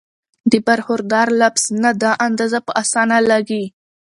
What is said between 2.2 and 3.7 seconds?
اندازه پۀ اسانه لګي